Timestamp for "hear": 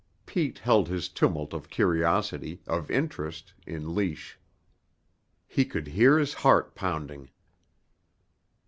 5.89-6.17